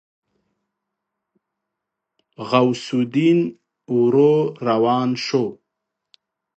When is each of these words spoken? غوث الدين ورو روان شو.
غوث 2.49 2.85
الدين 2.99 3.39
ورو 3.93 4.33
روان 4.67 5.09
شو. 5.25 5.45